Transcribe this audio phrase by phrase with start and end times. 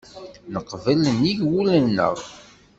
[0.53, 2.17] Neqbel nnig wul-nneɣ.